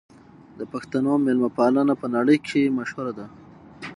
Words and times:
د 0.59 0.61
پښتنو 0.73 1.11
مېلمه 1.25 1.49
پالنه 1.57 1.93
په 2.01 2.07
نړۍ 2.15 2.37
کې 2.47 2.73
مشهوره 2.77 3.13
ده. 3.19 3.25